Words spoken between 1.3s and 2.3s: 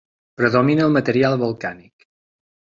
volcànic.